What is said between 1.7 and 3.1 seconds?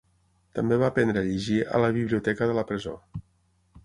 a la biblioteca de la presó.